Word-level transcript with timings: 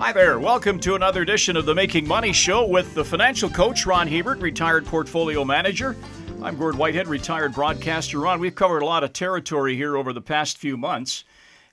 Hi 0.00 0.14
there. 0.14 0.38
Welcome 0.38 0.80
to 0.80 0.94
another 0.94 1.20
edition 1.20 1.58
of 1.58 1.66
the 1.66 1.74
Making 1.74 2.08
Money 2.08 2.32
Show 2.32 2.66
with 2.66 2.94
the 2.94 3.04
financial 3.04 3.50
coach, 3.50 3.84
Ron 3.84 4.08
Hebert, 4.08 4.38
retired 4.38 4.86
portfolio 4.86 5.44
manager. 5.44 5.94
I'm 6.42 6.56
Gord 6.56 6.78
Whitehead, 6.78 7.06
retired 7.06 7.52
broadcaster. 7.52 8.18
Ron, 8.18 8.40
we've 8.40 8.54
covered 8.54 8.80
a 8.80 8.86
lot 8.86 9.04
of 9.04 9.12
territory 9.12 9.76
here 9.76 9.98
over 9.98 10.14
the 10.14 10.22
past 10.22 10.56
few 10.56 10.78
months. 10.78 11.24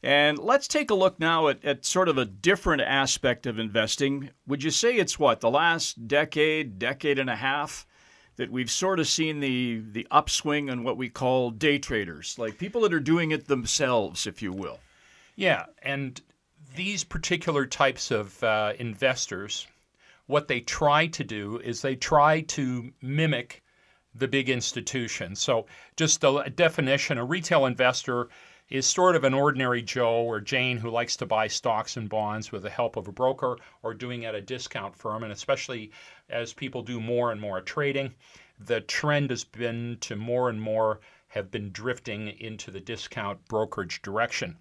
And 0.04 0.38
let's 0.38 0.68
take 0.68 0.92
a 0.92 0.94
look 0.94 1.22
now 1.22 1.48
at, 1.48 1.64
at 1.64 1.86
sort 1.86 2.10
of 2.10 2.18
a 2.18 2.26
different 2.26 2.82
aspect 2.82 3.48
of 3.48 3.60
investing. 3.60 4.32
Would 4.46 4.62
you 4.62 4.72
say 4.72 4.98
it's 4.98 5.18
what, 5.18 5.40
the 5.40 5.50
last 5.50 6.06
decade, 6.06 6.78
decade 6.78 7.20
and 7.20 7.30
a 7.30 7.38
half? 7.38 7.88
that 8.36 8.52
we've 8.52 8.70
sort 8.70 9.00
of 9.00 9.08
seen 9.08 9.40
the 9.40 9.82
the 9.94 10.06
upswing 10.12 10.70
on 10.70 10.84
what 10.84 10.96
we 10.96 11.10
call 11.10 11.50
day 11.50 11.80
traders, 11.80 12.38
like 12.38 12.60
people 12.60 12.82
that 12.82 12.94
are 12.94 13.00
doing 13.00 13.32
it 13.32 13.48
themselves, 13.48 14.28
if 14.28 14.44
you 14.44 14.54
will. 14.54 14.80
Yeah, 15.36 15.66
and 15.82 16.22
these 16.76 17.04
particular 17.04 17.66
types 17.66 18.12
of 18.12 18.44
uh, 18.44 18.74
investors, 18.78 19.68
what 20.26 20.48
they 20.48 20.60
try 20.60 21.08
to 21.08 21.24
do 21.24 21.60
is 21.64 21.82
they 21.82 21.96
try 21.96 22.42
to 22.42 22.92
mimic 23.02 23.64
the 24.14 24.28
big 24.28 24.50
institutions. 24.50 25.40
So, 25.40 25.68
just 25.96 26.24
a 26.24 26.52
definition: 26.54 27.18
a 27.18 27.26
retail 27.26 27.66
investor 27.66 28.30
is 28.70 28.86
sort 28.86 29.16
of 29.16 29.24
an 29.24 29.34
ordinary 29.34 29.82
Joe 29.82 30.24
or 30.24 30.42
Jane 30.42 30.78
who 30.78 30.90
likes 30.90 31.16
to 31.18 31.26
buy 31.26 31.48
stocks 31.48 31.96
and 31.96 32.10
bonds 32.10 32.52
with 32.52 32.64
the 32.64 32.70
help 32.70 32.98
of 32.98 33.08
a 33.08 33.12
broker 33.14 33.58
or 33.82 33.94
doing 33.94 34.26
at 34.26 34.36
a 34.36 34.42
discount 34.42 34.96
firm. 34.96 35.24
And 35.24 35.32
especially 35.32 35.92
as 36.30 36.54
people 36.54 36.82
do 36.82 37.00
more 37.00 37.32
and 37.32 37.40
more 37.40 37.62
trading, 37.62 38.14
the 38.60 38.82
trend 38.82 39.30
has 39.30 39.44
been 39.44 39.98
to 40.02 40.16
more 40.16 40.50
and 40.50 40.62
more 40.62 41.00
have 41.28 41.52
been 41.52 41.72
drifting 41.72 42.30
into 42.40 42.72
the 42.72 42.80
discount 42.80 43.46
brokerage 43.48 44.02
direction. 44.02 44.58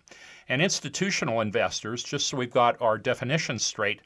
And 0.48 0.60
institutional 0.60 1.40
investors, 1.40 2.02
just 2.02 2.26
so 2.26 2.36
we've 2.36 2.50
got 2.50 2.80
our 2.82 2.98
definitions 2.98 3.64
straight, 3.64 4.02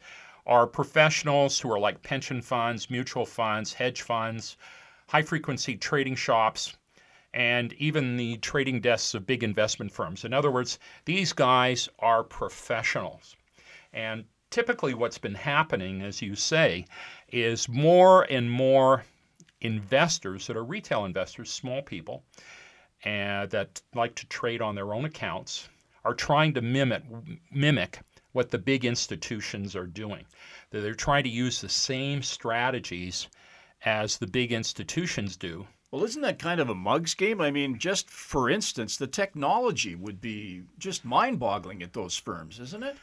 are 0.46 0.66
professionals 0.66 1.58
who 1.58 1.72
are 1.72 1.78
like 1.78 2.02
pension 2.02 2.42
funds, 2.42 2.90
mutual 2.90 3.26
funds, 3.26 3.72
hedge 3.72 4.02
funds, 4.02 4.56
high 5.08 5.22
frequency 5.22 5.76
trading 5.76 6.14
shops, 6.14 6.76
and 7.32 7.72
even 7.74 8.16
the 8.16 8.36
trading 8.38 8.80
desks 8.80 9.14
of 9.14 9.26
big 9.26 9.42
investment 9.42 9.92
firms. 9.92 10.24
In 10.24 10.32
other 10.32 10.50
words, 10.50 10.78
these 11.04 11.32
guys 11.32 11.88
are 11.98 12.24
professionals. 12.24 13.36
And 13.92 14.24
typically, 14.50 14.94
what's 14.94 15.18
been 15.18 15.34
happening, 15.34 16.02
as 16.02 16.22
you 16.22 16.34
say, 16.34 16.86
is 17.28 17.68
more 17.68 18.22
and 18.24 18.50
more 18.50 19.04
investors 19.60 20.46
that 20.46 20.56
are 20.56 20.64
retail 20.64 21.04
investors, 21.04 21.52
small 21.52 21.82
people, 21.82 22.24
and 23.04 23.50
that 23.50 23.82
like 23.94 24.14
to 24.16 24.26
trade 24.26 24.60
on 24.60 24.74
their 24.74 24.94
own 24.94 25.04
accounts, 25.04 25.68
are 26.04 26.14
trying 26.14 26.54
to 26.54 26.62
mimic 26.62 27.02
mimic 27.50 28.00
what 28.32 28.50
the 28.50 28.58
big 28.58 28.84
institutions 28.84 29.74
are 29.74 29.86
doing. 29.86 30.24
They're 30.70 30.94
trying 30.94 31.24
to 31.24 31.30
use 31.30 31.60
the 31.60 31.68
same 31.68 32.22
strategies 32.22 33.28
as 33.84 34.18
the 34.18 34.26
big 34.26 34.52
institutions 34.52 35.36
do 35.36 35.66
well, 35.90 36.04
isn't 36.04 36.22
that 36.22 36.38
kind 36.38 36.60
of 36.60 36.68
a 36.68 36.74
mugs 36.74 37.14
game? 37.14 37.40
I 37.40 37.50
mean, 37.50 37.76
just 37.78 38.08
for 38.10 38.48
instance, 38.48 38.96
the 38.96 39.08
technology 39.08 39.96
would 39.96 40.20
be 40.20 40.62
just 40.78 41.04
mind 41.04 41.40
boggling 41.40 41.82
at 41.82 41.94
those 41.94 42.16
firms, 42.16 42.60
isn't 42.60 42.84
it? 42.84 42.96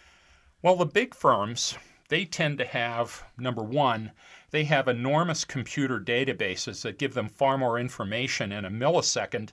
Well, 0.61 0.77
the 0.77 0.85
big 0.85 1.13
firms, 1.13 1.75
they 2.07 2.23
tend 2.23 2.57
to 2.59 2.65
have, 2.65 3.25
number 3.37 3.61
one, 3.61 4.11
they 4.51 4.63
have 4.63 4.87
enormous 4.87 5.45
computer 5.45 5.99
databases 5.99 6.81
that 6.81 6.99
give 6.99 7.13
them 7.13 7.29
far 7.29 7.57
more 7.57 7.79
information 7.79 8.51
in 8.51 8.65
a 8.65 8.71
millisecond 8.71 9.49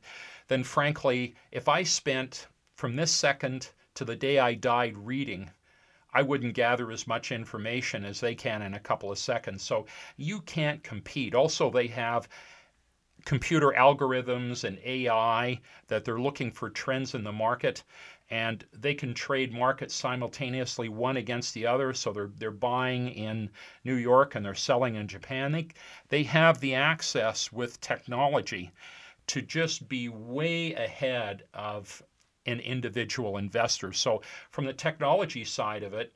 than, 0.49 0.65
frankly, 0.65 1.35
if 1.51 1.69
I 1.69 1.83
spent 1.83 2.47
from 2.77 2.97
this 2.97 3.13
second 3.13 3.71
to 3.95 4.05
the 4.05 4.17
day 4.17 4.39
I 4.39 4.55
died 4.55 4.97
reading 4.97 5.51
I 6.17 6.23
wouldn't 6.23 6.55
gather 6.55 6.93
as 6.93 7.09
much 7.09 7.33
information 7.33 8.05
as 8.05 8.21
they 8.21 8.37
can 8.37 8.63
in 8.63 8.75
a 8.75 8.81
couple 8.81 9.11
of 9.11 9.19
seconds. 9.19 9.65
So 9.65 9.87
you 10.17 10.41
can't 10.43 10.83
compete. 10.85 11.35
Also, 11.35 11.71
they 11.71 11.89
have 11.89 12.29
computer 13.25 13.75
algorithms 13.77 14.63
and 14.63 14.79
AI 14.85 15.61
that 15.89 16.05
they're 16.05 16.21
looking 16.21 16.53
for 16.53 16.71
trends 16.71 17.17
in 17.17 17.25
the 17.25 17.33
market 17.33 17.83
and 18.31 18.65
they 18.73 18.95
can 18.95 19.13
trade 19.15 19.53
markets 19.53 19.95
simultaneously 19.95 20.89
one 20.89 21.17
against 21.17 21.55
the 21.55 21.67
other. 21.67 21.93
So 21.93 22.13
they're 22.13 22.31
they're 22.39 22.51
buying 22.51 23.09
in 23.09 23.51
New 23.85 23.97
York 23.97 24.35
and 24.35 24.45
they're 24.45 24.55
selling 24.55 24.95
in 24.95 25.09
Japan. 25.09 25.53
They 25.53 25.69
they 26.09 26.23
have 26.25 26.61
the 26.61 26.75
access 26.75 27.53
with 27.53 27.81
technology 27.81 28.71
to 29.27 29.43
just 29.43 29.89
be 29.89 30.09
way 30.09 30.75
ahead 30.75 31.45
of 31.55 32.03
an 32.47 32.61
individual 32.61 33.39
investor. 33.39 33.93
So 33.93 34.23
from 34.51 34.67
the 34.67 34.73
technology 34.73 35.45
side 35.45 35.83
of 35.83 35.95
it 35.95 36.15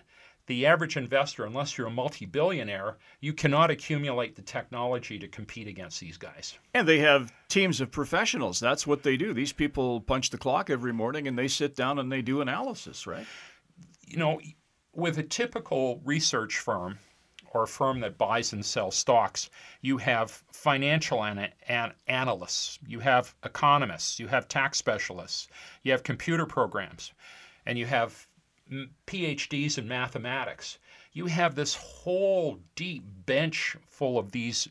the 0.49 0.67
average 0.67 0.97
investor, 0.97 1.45
unless 1.45 1.79
you're 1.79 1.87
a 1.87 1.91
multi 1.91 2.27
billionaire, 2.27 2.97
you 3.21 3.33
cannot 3.33 3.71
accumulate 3.71 4.35
the 4.35 4.43
technology 4.43 5.19
to 5.19 5.29
compete 5.29 5.69
against 5.69 6.01
these 6.01 6.17
guys. 6.17 6.59
And 6.75 6.89
they 6.89 6.99
have 6.99 7.33
teams 7.49 7.81
of 7.81 7.93
professionals. 7.93 8.59
That's 8.59 8.87
what 8.87 9.03
they 9.03 9.17
do. 9.17 9.33
These 9.33 9.53
people 9.53 10.01
punch 10.01 10.31
the 10.31 10.39
clock 10.39 10.71
every 10.71 10.93
morning 10.93 11.29
and 11.29 11.39
they 11.39 11.49
sit 11.49 11.77
down 11.77 11.99
and 11.99 12.11
they 12.11 12.23
do 12.23 12.41
analysis, 12.41 13.07
right? 13.07 13.27
You 14.07 14.17
know, 14.17 14.41
with 14.95 15.19
a 15.19 15.23
typical 15.23 16.01
research 16.05 16.59
firm, 16.59 16.99
or 17.53 17.63
a 17.63 17.67
firm 17.67 18.01
that 18.01 18.19
buys 18.19 18.53
and 18.53 18.65
sells 18.65 18.95
stocks, 18.95 19.49
you 19.81 19.97
have 19.97 20.31
financial 20.53 21.25
an- 21.25 21.51
an- 21.67 21.95
analysts, 22.07 22.79
you 22.87 23.01
have 23.01 23.35
economists, 23.43 24.21
you 24.21 24.27
have 24.27 24.49
tax 24.49 24.77
specialists, 24.77 25.49
you 25.83 25.93
have 25.93 26.03
computer 26.03 26.45
programs, 26.45 27.13
and 27.65 27.79
you 27.79 27.87
have 27.87 28.28
PhDs 29.07 29.79
in 29.79 29.89
mathematics. 29.89 30.79
You 31.13 31.27
have 31.27 31.55
this 31.55 31.75
whole 31.75 32.61
deep 32.75 33.03
bench 33.27 33.77
full 33.87 34.19
of 34.19 34.33
these 34.33 34.69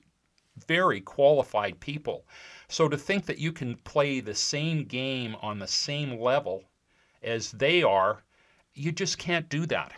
very 0.67 1.01
qualified 1.01 1.79
people. 1.79 2.25
So 2.67 2.87
to 2.89 2.97
think 2.97 3.25
that 3.25 3.39
you 3.39 3.51
can 3.51 3.75
play 3.75 4.19
the 4.19 4.35
same 4.35 4.83
game 4.83 5.35
on 5.41 5.59
the 5.59 5.67
same 5.67 6.19
level 6.19 6.63
as 7.21 7.51
they 7.51 7.83
are, 7.83 8.23
you 8.73 8.91
just 8.91 9.17
can't 9.17 9.49
do 9.49 9.65
that. 9.67 9.93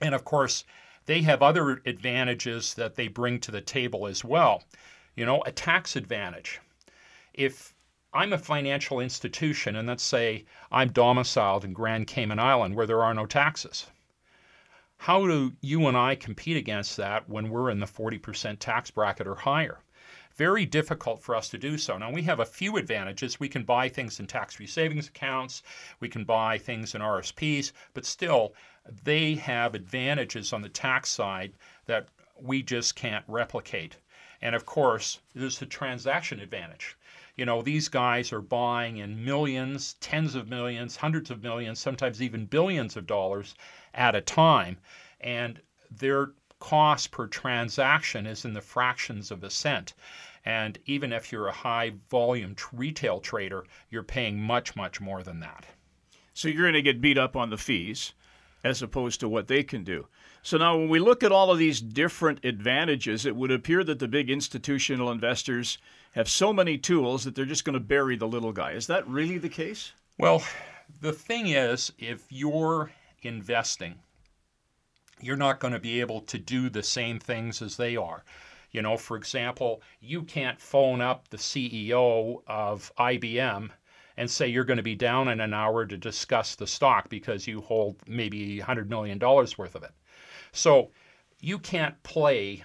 And 0.00 0.14
of 0.14 0.24
course, 0.24 0.64
they 1.06 1.22
have 1.22 1.42
other 1.42 1.82
advantages 1.86 2.74
that 2.74 2.94
they 2.94 3.08
bring 3.08 3.40
to 3.40 3.50
the 3.50 3.60
table 3.60 4.06
as 4.06 4.24
well. 4.24 4.62
You 5.16 5.26
know, 5.26 5.42
a 5.42 5.52
tax 5.52 5.96
advantage. 5.96 6.60
If 7.34 7.74
I'm 8.14 8.32
a 8.32 8.38
financial 8.38 9.00
institution, 9.00 9.76
and 9.76 9.86
let's 9.86 10.02
say 10.02 10.46
I'm 10.72 10.92
domiciled 10.92 11.62
in 11.62 11.74
Grand 11.74 12.06
Cayman 12.06 12.38
Island 12.38 12.74
where 12.74 12.86
there 12.86 13.04
are 13.04 13.12
no 13.12 13.26
taxes. 13.26 13.86
How 14.96 15.26
do 15.26 15.52
you 15.60 15.86
and 15.86 15.94
I 15.94 16.14
compete 16.14 16.56
against 16.56 16.96
that 16.96 17.28
when 17.28 17.50
we're 17.50 17.68
in 17.68 17.80
the 17.80 17.86
40% 17.86 18.58
tax 18.60 18.90
bracket 18.90 19.26
or 19.26 19.34
higher? 19.34 19.80
Very 20.34 20.64
difficult 20.64 21.22
for 21.22 21.34
us 21.36 21.50
to 21.50 21.58
do 21.58 21.76
so. 21.76 21.98
Now, 21.98 22.10
we 22.10 22.22
have 22.22 22.40
a 22.40 22.46
few 22.46 22.78
advantages. 22.78 23.38
We 23.38 23.48
can 23.50 23.64
buy 23.64 23.90
things 23.90 24.18
in 24.18 24.26
tax 24.26 24.54
free 24.54 24.66
savings 24.66 25.08
accounts, 25.08 25.62
we 26.00 26.08
can 26.08 26.24
buy 26.24 26.56
things 26.56 26.94
in 26.94 27.02
RSPs, 27.02 27.72
but 27.92 28.06
still, 28.06 28.54
they 29.04 29.34
have 29.34 29.74
advantages 29.74 30.54
on 30.54 30.62
the 30.62 30.70
tax 30.70 31.10
side 31.10 31.52
that 31.84 32.08
we 32.40 32.62
just 32.62 32.96
can't 32.96 33.24
replicate. 33.28 33.98
And 34.40 34.54
of 34.54 34.66
course, 34.66 35.20
there's 35.34 35.58
the 35.58 35.66
transaction 35.66 36.40
advantage 36.40 36.96
you 37.38 37.46
know, 37.46 37.62
these 37.62 37.88
guys 37.88 38.32
are 38.32 38.40
buying 38.40 38.96
in 38.96 39.24
millions, 39.24 39.94
tens 40.00 40.34
of 40.34 40.48
millions, 40.48 40.96
hundreds 40.96 41.30
of 41.30 41.40
millions, 41.40 41.78
sometimes 41.78 42.20
even 42.20 42.46
billions 42.46 42.96
of 42.96 43.06
dollars 43.06 43.54
at 43.94 44.16
a 44.16 44.20
time. 44.20 44.76
And 45.20 45.60
their 45.88 46.32
cost 46.58 47.12
per 47.12 47.28
transaction 47.28 48.26
is 48.26 48.44
in 48.44 48.54
the 48.54 48.60
fractions 48.60 49.30
of 49.30 49.44
a 49.44 49.50
cent. 49.50 49.94
And 50.44 50.80
even 50.84 51.12
if 51.12 51.30
you're 51.30 51.46
a 51.46 51.52
high 51.52 51.92
volume 52.10 52.56
retail 52.72 53.20
trader, 53.20 53.64
you're 53.88 54.02
paying 54.02 54.40
much, 54.40 54.74
much 54.74 55.00
more 55.00 55.22
than 55.22 55.38
that. 55.38 55.64
So 56.34 56.48
you're 56.48 56.64
going 56.64 56.72
to 56.74 56.82
get 56.82 57.00
beat 57.00 57.18
up 57.18 57.36
on 57.36 57.50
the 57.50 57.56
fees 57.56 58.14
as 58.64 58.82
opposed 58.82 59.20
to 59.20 59.28
what 59.28 59.46
they 59.46 59.62
can 59.62 59.84
do. 59.84 60.08
So 60.48 60.56
now, 60.56 60.78
when 60.78 60.88
we 60.88 60.98
look 60.98 61.22
at 61.22 61.30
all 61.30 61.50
of 61.50 61.58
these 61.58 61.78
different 61.78 62.42
advantages, 62.42 63.26
it 63.26 63.36
would 63.36 63.50
appear 63.50 63.84
that 63.84 63.98
the 63.98 64.08
big 64.08 64.30
institutional 64.30 65.10
investors 65.10 65.76
have 66.12 66.26
so 66.26 66.54
many 66.54 66.78
tools 66.78 67.24
that 67.24 67.34
they're 67.34 67.44
just 67.44 67.66
going 67.66 67.74
to 67.74 67.80
bury 67.80 68.16
the 68.16 68.26
little 68.26 68.52
guy. 68.52 68.70
Is 68.70 68.86
that 68.86 69.06
really 69.06 69.36
the 69.36 69.50
case? 69.50 69.92
Well, 70.16 70.42
the 71.02 71.12
thing 71.12 71.48
is, 71.48 71.92
if 71.98 72.24
you're 72.30 72.90
investing, 73.20 73.96
you're 75.20 75.36
not 75.36 75.60
going 75.60 75.74
to 75.74 75.78
be 75.78 76.00
able 76.00 76.22
to 76.22 76.38
do 76.38 76.70
the 76.70 76.82
same 76.82 77.18
things 77.18 77.60
as 77.60 77.76
they 77.76 77.94
are. 77.94 78.24
You 78.70 78.80
know, 78.80 78.96
for 78.96 79.18
example, 79.18 79.82
you 80.00 80.22
can't 80.22 80.58
phone 80.58 81.02
up 81.02 81.28
the 81.28 81.36
CEO 81.36 82.40
of 82.46 82.90
IBM 82.98 83.68
and 84.16 84.30
say 84.30 84.48
you're 84.48 84.64
going 84.64 84.78
to 84.78 84.82
be 84.82 84.94
down 84.94 85.28
in 85.28 85.40
an 85.40 85.52
hour 85.52 85.84
to 85.84 85.98
discuss 85.98 86.54
the 86.54 86.66
stock 86.66 87.10
because 87.10 87.46
you 87.46 87.60
hold 87.60 87.96
maybe 88.06 88.60
$100 88.60 88.88
million 88.88 89.18
worth 89.18 89.74
of 89.74 89.82
it. 89.82 89.92
So 90.52 90.90
you 91.40 91.58
can't 91.58 92.02
play 92.02 92.64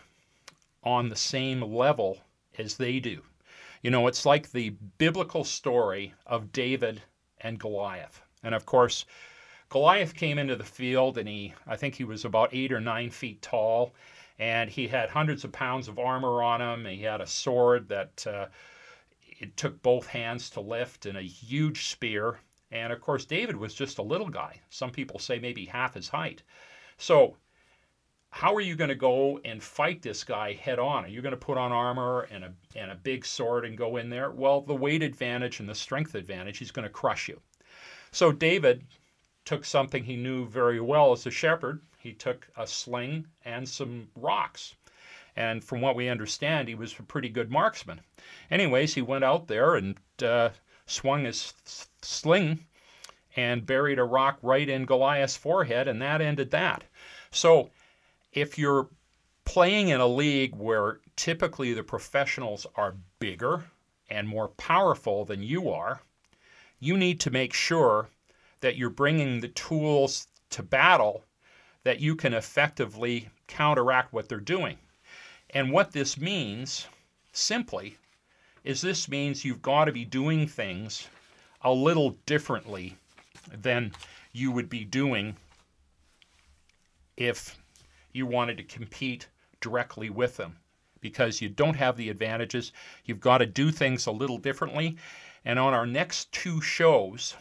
on 0.84 1.10
the 1.10 1.16
same 1.16 1.62
level 1.62 2.20
as 2.58 2.78
they 2.78 3.00
do. 3.00 3.22
You 3.82 3.92
know, 3.92 4.08
it's 4.08 4.26
like 4.26 4.52
the 4.52 4.70
biblical 4.98 5.44
story 5.44 6.14
of 6.26 6.52
David 6.52 7.02
and 7.42 7.60
Goliath. 7.60 8.22
And 8.42 8.56
of 8.56 8.66
course, 8.66 9.06
Goliath 9.70 10.14
came 10.16 10.38
into 10.40 10.56
the 10.56 10.64
field 10.64 11.18
and 11.18 11.28
he, 11.28 11.54
I 11.68 11.76
think 11.76 11.96
he 11.96 12.04
was 12.04 12.26
about 12.26 12.54
eight 12.54 12.72
or 12.72 12.80
nine 12.80 13.10
feet 13.10 13.42
tall, 13.42 13.94
and 14.40 14.70
he 14.70 14.88
had 14.88 15.10
hundreds 15.10 15.44
of 15.44 15.52
pounds 15.52 15.88
of 15.88 16.00
armor 16.00 16.42
on 16.42 16.62
him. 16.62 16.86
He 16.86 17.04
had 17.04 17.22
a 17.22 17.28
sword 17.28 17.90
that 17.90 18.26
uh, 18.28 18.48
it 19.40 19.58
took 19.58 19.82
both 19.82 20.08
hands 20.08 20.50
to 20.52 20.62
lift 20.62 21.06
and 21.06 21.18
a 21.18 21.22
huge 21.22 21.88
spear. 21.88 22.40
And 22.72 22.94
of 22.94 23.02
course, 23.02 23.26
David 23.26 23.56
was 23.58 23.74
just 23.74 23.98
a 23.98 24.04
little 24.04 24.30
guy. 24.30 24.62
Some 24.70 24.92
people 24.92 25.20
say 25.20 25.40
maybe 25.40 25.66
half 25.66 25.94
his 25.94 26.10
height. 26.10 26.44
So, 26.98 27.38
how 28.34 28.56
are 28.56 28.62
you 28.62 28.76
going 28.76 28.90
to 28.90 28.96
go 28.96 29.40
and 29.46 29.62
fight 29.62 30.02
this 30.02 30.24
guy 30.24 30.54
head 30.54 30.80
on? 30.80 31.06
Are 31.06 31.08
you 31.08 31.22
going 31.22 31.36
to 31.36 31.38
put 31.38 31.56
on 31.56 31.72
armor 31.72 32.22
and 32.32 32.44
a, 32.44 32.54
and 32.76 32.90
a 32.90 32.96
big 32.96 33.28
sword 33.28 33.64
and 33.64 33.78
go 33.78 33.98
in 33.98 34.10
there? 34.10 34.32
Well, 34.32 34.62
the 34.62 34.74
weight 34.74 35.04
advantage 35.04 35.60
and 35.60 35.70
the 35.70 35.76
strength 35.76 36.16
advantage, 36.16 36.58
he's 36.58 36.72
going 36.72 36.88
to 36.88 36.90
crush 36.90 37.30
you. 37.30 37.40
So, 38.12 38.32
David 38.32 38.86
took 39.46 39.64
something 39.64 40.04
he 40.04 40.16
knew 40.16 40.48
very 40.48 40.82
well 40.82 41.12
as 41.12 41.28
a 41.28 41.32
shepherd. 41.32 41.80
He 42.00 42.12
took 42.12 42.48
a 42.58 42.66
sling 42.66 43.28
and 43.46 43.70
some 43.70 44.08
rocks. 44.16 44.74
And 45.36 45.64
from 45.64 45.82
what 45.82 45.96
we 45.96 46.10
understand, 46.10 46.68
he 46.68 46.76
was 46.76 46.98
a 46.98 47.04
pretty 47.04 47.30
good 47.30 47.52
marksman. 47.52 48.02
Anyways, 48.50 48.96
he 48.96 49.04
went 49.04 49.24
out 49.24 49.48
there 49.48 49.76
and 49.76 49.96
uh, 50.24 50.50
swung 50.88 51.26
his 51.26 51.54
sling 52.02 52.66
and 53.36 53.68
buried 53.68 54.00
a 54.00 54.04
rock 54.04 54.40
right 54.42 54.68
in 54.68 54.86
Goliath's 54.86 55.38
forehead, 55.38 55.88
and 55.88 56.02
that 56.02 56.20
ended 56.20 56.50
that. 56.50 56.84
So, 57.30 57.70
if 58.34 58.58
you're 58.58 58.90
playing 59.46 59.90
in 59.90 60.00
a 60.00 60.08
league 60.08 60.56
where 60.56 61.00
typically 61.16 61.74
the 61.74 61.84
professionals 61.84 62.66
are 62.76 62.96
bigger 63.20 63.64
and 64.10 64.28
more 64.28 64.50
powerful 64.50 65.24
than 65.26 65.44
you 65.44 65.70
are, 65.70 66.02
you 66.80 66.98
need 66.98 67.20
to 67.22 67.32
make 67.32 67.54
sure 67.54 68.10
that 68.60 68.76
you're 68.76 68.90
bringing 68.90 69.40
the 69.40 69.48
tools 69.50 70.28
to 70.50 70.64
battle 70.64 71.24
that 71.84 72.00
you 72.00 72.16
can 72.16 72.34
effectively 72.34 73.30
counteract 73.48 74.14
what 74.14 74.30
they're 74.30 74.40
doing. 74.40 74.78
And 75.50 75.72
what 75.72 75.92
this 75.92 76.18
means, 76.18 76.88
simply, 77.32 77.98
is 78.64 78.82
this 78.82 79.10
means 79.10 79.44
you've 79.44 79.62
got 79.62 79.86
to 79.86 79.92
be 79.92 80.06
doing 80.06 80.48
things 80.48 81.08
a 81.62 81.72
little 81.72 82.18
differently 82.26 82.98
than 83.52 83.92
you 84.32 84.52
would 84.52 84.70
be 84.70 84.86
doing 84.86 85.36
if 87.18 87.58
you 88.14 88.26
wanted 88.26 88.58
to 88.58 88.64
compete 88.64 89.28
directly 89.60 90.10
with 90.10 90.38
them 90.38 90.58
because 91.02 91.42
you 91.42 91.50
don't 91.50 91.76
have 91.76 91.98
the 91.98 92.10
advantages. 92.10 92.72
You've 93.04 93.20
got 93.20 93.40
to 93.40 93.46
do 93.46 93.72
things 93.72 94.06
a 94.06 94.12
little 94.12 94.38
differently. 94.38 94.98
And 95.44 95.60
on 95.60 95.74
our 95.74 95.86
next 95.86 96.32
two 96.32 96.62
shows, 96.62 97.36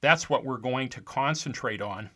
that's 0.00 0.28
what 0.28 0.44
we're 0.44 0.58
going 0.58 0.88
to 0.90 1.00
concentrate 1.00 1.80
on. 1.80 2.10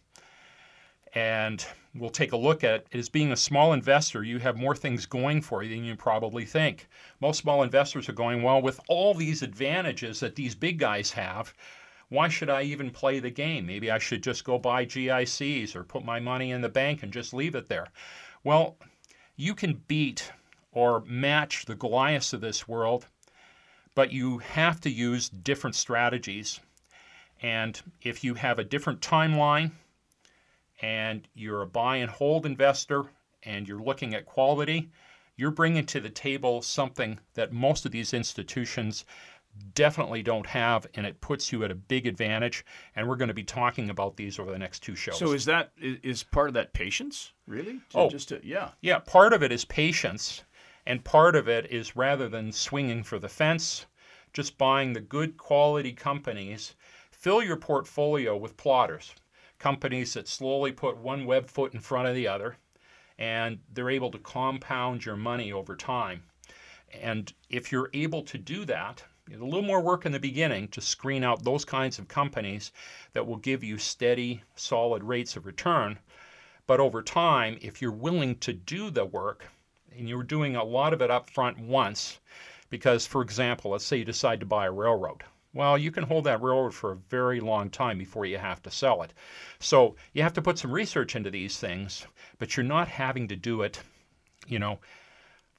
And 1.14 1.64
we'll 1.94 2.10
take 2.10 2.32
a 2.32 2.36
look 2.36 2.62
at 2.62 2.86
as 2.92 3.08
being 3.08 3.32
a 3.32 3.36
small 3.36 3.72
investor, 3.72 4.22
you 4.22 4.38
have 4.38 4.56
more 4.56 4.76
things 4.76 5.06
going 5.06 5.42
for 5.42 5.62
you 5.62 5.74
than 5.74 5.84
you 5.84 5.96
probably 5.96 6.44
think. 6.44 6.88
Most 7.20 7.38
small 7.38 7.62
investors 7.62 8.08
are 8.08 8.12
going, 8.12 8.42
well, 8.42 8.62
with 8.62 8.80
all 8.88 9.14
these 9.14 9.42
advantages 9.42 10.20
that 10.20 10.36
these 10.36 10.54
big 10.54 10.78
guys 10.78 11.10
have, 11.12 11.54
why 12.10 12.28
should 12.28 12.50
I 12.50 12.62
even 12.62 12.90
play 12.90 13.18
the 13.18 13.30
game? 13.30 13.66
Maybe 13.66 13.90
I 13.90 13.98
should 13.98 14.22
just 14.22 14.44
go 14.44 14.58
buy 14.58 14.84
GICs 14.84 15.74
or 15.74 15.84
put 15.84 16.04
my 16.04 16.20
money 16.20 16.50
in 16.50 16.60
the 16.60 16.68
bank 16.68 17.02
and 17.02 17.12
just 17.12 17.32
leave 17.32 17.54
it 17.54 17.68
there. 17.68 17.86
Well, 18.44 18.76
you 19.36 19.54
can 19.54 19.82
beat 19.88 20.32
or 20.72 21.02
match 21.06 21.64
the 21.64 21.74
Goliaths 21.74 22.32
of 22.32 22.40
this 22.40 22.68
world, 22.68 23.06
but 23.94 24.12
you 24.12 24.38
have 24.38 24.80
to 24.82 24.90
use 24.90 25.30
different 25.30 25.76
strategies 25.76 26.60
and 27.42 27.80
if 28.02 28.22
you 28.22 28.34
have 28.34 28.58
a 28.58 28.64
different 28.64 29.00
timeline 29.00 29.70
and 30.82 31.26
you're 31.34 31.62
a 31.62 31.66
buy 31.66 31.96
and 31.96 32.10
hold 32.10 32.44
investor 32.44 33.04
and 33.42 33.66
you're 33.66 33.82
looking 33.82 34.14
at 34.14 34.26
quality, 34.26 34.90
you're 35.36 35.50
bringing 35.50 35.86
to 35.86 36.00
the 36.00 36.10
table 36.10 36.60
something 36.60 37.18
that 37.34 37.52
most 37.52 37.86
of 37.86 37.92
these 37.92 38.12
institutions 38.12 39.06
definitely 39.74 40.22
don't 40.22 40.46
have, 40.46 40.86
and 40.94 41.06
it 41.06 41.20
puts 41.20 41.52
you 41.52 41.64
at 41.64 41.70
a 41.70 41.74
big 41.74 42.06
advantage. 42.06 42.64
And 42.96 43.08
we're 43.08 43.16
going 43.16 43.28
to 43.28 43.34
be 43.34 43.44
talking 43.44 43.90
about 43.90 44.16
these 44.16 44.38
over 44.38 44.50
the 44.50 44.58
next 44.58 44.80
two 44.80 44.94
shows. 44.94 45.18
So 45.18 45.32
is 45.32 45.44
that 45.46 45.72
is 45.78 46.22
part 46.22 46.48
of 46.48 46.54
that 46.54 46.72
patience, 46.72 47.32
really? 47.46 47.80
To, 47.90 47.96
oh, 47.96 48.10
just 48.10 48.28
to, 48.28 48.40
yeah, 48.44 48.70
yeah. 48.80 48.98
Part 48.98 49.32
of 49.32 49.42
it 49.42 49.52
is 49.52 49.64
patience, 49.64 50.42
and 50.86 51.04
part 51.04 51.36
of 51.36 51.48
it 51.48 51.70
is 51.70 51.96
rather 51.96 52.28
than 52.28 52.52
swinging 52.52 53.02
for 53.02 53.18
the 53.18 53.28
fence, 53.28 53.86
just 54.32 54.58
buying 54.58 54.92
the 54.92 55.00
good 55.00 55.36
quality 55.36 55.92
companies 55.92 56.74
Fill 57.20 57.42
your 57.42 57.58
portfolio 57.58 58.34
with 58.34 58.56
plotters, 58.56 59.14
companies 59.58 60.14
that 60.14 60.26
slowly 60.26 60.72
put 60.72 60.96
one 60.96 61.26
web 61.26 61.50
foot 61.50 61.74
in 61.74 61.80
front 61.80 62.08
of 62.08 62.14
the 62.14 62.26
other, 62.26 62.56
and 63.18 63.60
they're 63.70 63.90
able 63.90 64.10
to 64.12 64.18
compound 64.18 65.04
your 65.04 65.16
money 65.16 65.52
over 65.52 65.76
time. 65.76 66.22
And 66.98 67.30
if 67.50 67.70
you're 67.70 67.90
able 67.92 68.22
to 68.22 68.38
do 68.38 68.64
that, 68.64 69.04
a 69.32 69.44
little 69.44 69.62
more 69.62 69.80
work 69.80 70.06
in 70.06 70.12
the 70.12 70.18
beginning 70.18 70.68
to 70.68 70.80
screen 70.80 71.22
out 71.22 71.44
those 71.44 71.64
kinds 71.64 71.98
of 71.98 72.08
companies 72.08 72.72
that 73.12 73.26
will 73.26 73.36
give 73.36 73.62
you 73.62 73.78
steady, 73.78 74.42
solid 74.56 75.04
rates 75.04 75.36
of 75.36 75.46
return. 75.46 75.98
But 76.66 76.80
over 76.80 77.02
time, 77.02 77.58
if 77.60 77.80
you're 77.80 77.92
willing 77.92 78.36
to 78.38 78.52
do 78.52 78.90
the 78.90 79.04
work 79.04 79.46
and 79.96 80.08
you're 80.08 80.22
doing 80.22 80.56
a 80.56 80.64
lot 80.64 80.92
of 80.92 81.00
it 81.00 81.10
up 81.10 81.30
front 81.30 81.58
once, 81.58 82.18
because, 82.70 83.06
for 83.06 83.22
example, 83.22 83.70
let's 83.70 83.84
say 83.84 83.98
you 83.98 84.04
decide 84.04 84.40
to 84.40 84.46
buy 84.46 84.66
a 84.66 84.72
railroad. 84.72 85.22
Well, 85.52 85.76
you 85.76 85.90
can 85.90 86.04
hold 86.04 86.24
that 86.24 86.42
railroad 86.42 86.74
for 86.74 86.92
a 86.92 86.96
very 86.96 87.40
long 87.40 87.70
time 87.70 87.98
before 87.98 88.24
you 88.24 88.38
have 88.38 88.62
to 88.62 88.70
sell 88.70 89.02
it. 89.02 89.12
So 89.58 89.96
you 90.12 90.22
have 90.22 90.32
to 90.34 90.42
put 90.42 90.58
some 90.58 90.70
research 90.70 91.16
into 91.16 91.30
these 91.30 91.58
things, 91.58 92.06
but 92.38 92.56
you're 92.56 92.64
not 92.64 92.86
having 92.86 93.26
to 93.28 93.36
do 93.36 93.62
it, 93.62 93.80
you 94.46 94.60
know, 94.60 94.78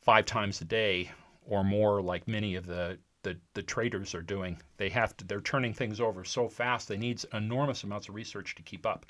five 0.02 0.26
times 0.26 0.62
a 0.62 0.66
day 0.66 1.12
or 1.46 1.64
more 1.64 2.02
like 2.02 2.28
many 2.28 2.56
of 2.56 2.66
the 2.66 2.98
the, 3.24 3.38
the 3.54 3.62
traders 3.62 4.16
are 4.16 4.22
doing. 4.22 4.58
They 4.78 4.90
have 4.90 5.16
to 5.18 5.26
they're 5.26 5.42
turning 5.42 5.74
things 5.74 6.00
over 6.00 6.24
so 6.24 6.48
fast 6.48 6.88
they 6.88 6.98
need 6.98 7.24
enormous 7.34 7.84
amounts 7.84 8.10
of 8.10 8.16
research 8.16 8.56
to 8.56 8.64
keep 8.64 8.86
up. 8.86 9.06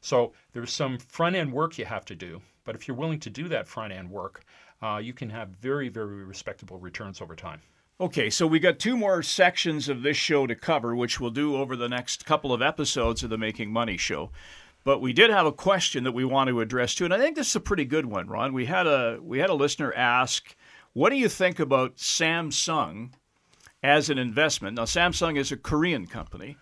So 0.00 0.32
there's 0.52 0.72
some 0.72 0.98
front 0.98 1.36
end 1.36 1.52
work 1.52 1.78
you 1.78 1.84
have 1.84 2.04
to 2.06 2.14
do, 2.14 2.40
but 2.64 2.74
if 2.74 2.86
you're 2.86 2.96
willing 2.96 3.20
to 3.20 3.30
do 3.30 3.48
that 3.48 3.68
front 3.68 3.92
end 3.92 4.10
work, 4.10 4.44
uh, 4.82 5.00
you 5.02 5.12
can 5.12 5.30
have 5.30 5.48
very 5.48 5.88
very 5.88 6.24
respectable 6.24 6.78
returns 6.78 7.20
over 7.20 7.34
time. 7.34 7.60
Okay, 8.00 8.28
so 8.28 8.46
we 8.46 8.58
got 8.58 8.80
two 8.80 8.96
more 8.96 9.22
sections 9.22 9.88
of 9.88 10.02
this 10.02 10.16
show 10.16 10.48
to 10.48 10.56
cover, 10.56 10.96
which 10.96 11.20
we'll 11.20 11.30
do 11.30 11.56
over 11.56 11.76
the 11.76 11.88
next 11.88 12.26
couple 12.26 12.52
of 12.52 12.60
episodes 12.60 13.22
of 13.22 13.30
the 13.30 13.38
Making 13.38 13.72
Money 13.72 13.96
Show. 13.96 14.32
But 14.82 15.00
we 15.00 15.12
did 15.12 15.30
have 15.30 15.46
a 15.46 15.52
question 15.52 16.02
that 16.02 16.12
we 16.12 16.24
want 16.24 16.48
to 16.48 16.60
address 16.60 16.94
too, 16.94 17.04
and 17.04 17.14
I 17.14 17.18
think 17.18 17.36
this 17.36 17.50
is 17.50 17.56
a 17.56 17.60
pretty 17.60 17.84
good 17.84 18.06
one, 18.06 18.26
Ron. 18.26 18.52
We 18.52 18.66
had 18.66 18.86
a 18.86 19.18
we 19.22 19.38
had 19.38 19.48
a 19.48 19.54
listener 19.54 19.94
ask, 19.94 20.54
"What 20.92 21.10
do 21.10 21.16
you 21.16 21.28
think 21.28 21.58
about 21.58 21.96
Samsung 21.96 23.12
as 23.84 24.10
an 24.10 24.18
investment?" 24.18 24.74
Now, 24.74 24.84
Samsung 24.84 25.38
is 25.38 25.52
a 25.52 25.56
Korean 25.56 26.08
company. 26.08 26.56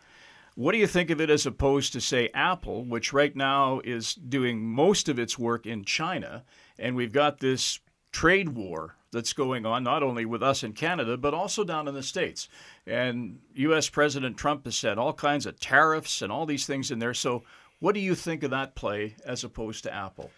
What 0.55 0.73
do 0.73 0.79
you 0.79 0.87
think 0.87 1.09
of 1.09 1.21
it 1.21 1.31
as 1.31 1.47
opposed 1.47 1.95
to, 1.95 2.01
say, 2.03 2.29
Apple, 2.35 2.85
which 2.85 3.15
right 3.15 3.35
now 3.35 3.81
is 3.85 4.15
doing 4.15 4.63
most 4.63 5.09
of 5.09 5.19
its 5.19 5.39
work 5.39 5.65
in 5.65 5.85
China, 5.85 6.45
and 6.79 6.95
we've 6.95 7.13
got 7.13 7.39
this 7.39 7.81
trade 8.11 8.51
war 8.51 8.97
that's 9.13 9.33
going 9.33 9.65
on, 9.65 9.83
not 9.83 10.03
only 10.03 10.25
with 10.25 10.43
us 10.43 10.63
in 10.63 10.73
Canada, 10.73 11.17
but 11.17 11.33
also 11.33 11.65
down 11.65 11.89
in 11.89 11.95
the 11.95 12.03
States. 12.03 12.49
And 12.87 13.39
U.S. 13.55 13.89
President 13.89 14.37
Trump 14.37 14.65
has 14.65 14.77
said 14.77 14.99
all 14.99 15.13
kinds 15.13 15.47
of 15.47 15.61
tariffs 15.61 16.21
and 16.23 16.33
all 16.33 16.45
these 16.45 16.67
things 16.67 16.91
in 16.91 16.99
there. 16.99 17.15
So, 17.15 17.45
what 17.79 17.95
do 17.95 18.01
you 18.01 18.15
think 18.15 18.43
of 18.43 18.51
that 18.51 18.75
play 18.75 19.17
as 19.25 19.45
opposed 19.45 19.85
to 19.85 19.95
Apple? 19.95 20.31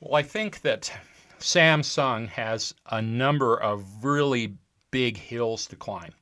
Well, 0.00 0.14
I 0.14 0.22
think 0.22 0.62
that 0.62 0.92
Samsung 1.38 2.28
has 2.28 2.74
a 2.90 3.02
number 3.02 3.56
of 3.56 4.04
really 4.04 4.58
big 4.94 5.16
hills 5.16 5.66
to 5.66 5.74
climb. 5.74 6.12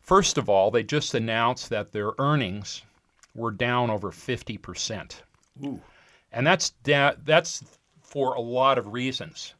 First 0.00 0.38
of 0.38 0.48
all, 0.48 0.70
they 0.70 0.84
just 0.84 1.14
announced 1.14 1.68
that 1.70 1.90
their 1.90 2.12
earnings 2.20 2.82
were 3.34 3.50
down 3.50 3.90
over 3.90 4.12
50%. 4.12 5.22
Ooh. 5.64 5.82
And 6.30 6.46
that's 6.46 6.70
da- 6.84 7.16
that's 7.24 7.64
for 8.00 8.34
a 8.34 8.40
lot 8.40 8.78
of 8.78 8.92
reasons. 8.92 9.54